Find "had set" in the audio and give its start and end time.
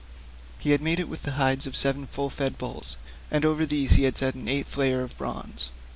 4.05-4.33